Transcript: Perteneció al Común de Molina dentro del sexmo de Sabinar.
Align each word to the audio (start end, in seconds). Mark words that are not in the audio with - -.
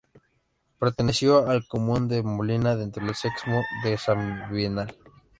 Perteneció 0.79 1.47
al 1.47 1.67
Común 1.67 2.07
de 2.07 2.23
Molina 2.23 2.75
dentro 2.75 3.05
del 3.05 3.13
sexmo 3.13 3.61
de 3.83 3.99
Sabinar. 3.99 4.95